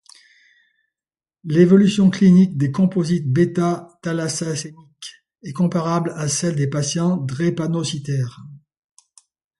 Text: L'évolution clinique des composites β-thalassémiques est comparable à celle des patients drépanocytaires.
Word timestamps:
L'évolution 1.43 2.09
clinique 2.09 2.57
des 2.57 2.71
composites 2.71 3.27
β-thalassémiques 3.27 5.21
est 5.43 5.53
comparable 5.53 6.11
à 6.15 6.27
celle 6.27 6.55
des 6.55 6.65
patients 6.71 7.17
drépanocytaires. 7.17 8.41